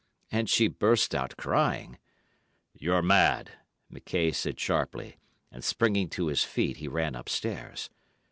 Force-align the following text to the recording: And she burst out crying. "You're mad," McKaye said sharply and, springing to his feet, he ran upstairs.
And 0.31 0.49
she 0.49 0.67
burst 0.67 1.13
out 1.13 1.37
crying. 1.37 1.99
"You're 2.73 3.03
mad," 3.03 3.51
McKaye 3.93 4.33
said 4.33 4.59
sharply 4.59 5.17
and, 5.51 5.63
springing 5.63 6.09
to 6.09 6.25
his 6.25 6.43
feet, 6.43 6.77
he 6.77 6.87
ran 6.87 7.13
upstairs. 7.13 7.91